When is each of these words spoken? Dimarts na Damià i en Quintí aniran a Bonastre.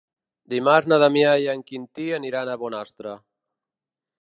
Dimarts 0.53 0.89
na 0.91 0.97
Damià 1.03 1.33
i 1.43 1.45
en 1.53 1.61
Quintí 1.67 2.07
aniran 2.19 2.49
a 2.49 2.57
Bonastre. 2.63 3.15